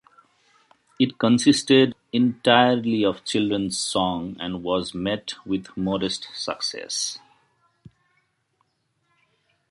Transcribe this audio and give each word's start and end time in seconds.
It 0.99 1.19
consisted 1.19 1.93
entirely 2.11 3.05
of 3.05 3.23
children's 3.23 3.77
song 3.77 4.35
and 4.39 4.63
was 4.63 4.95
met 4.95 5.35
with 5.45 5.67
modest 5.77 6.27
success. 6.33 7.19